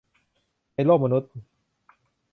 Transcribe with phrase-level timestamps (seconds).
[0.73, 1.31] ในโลกมนุษย์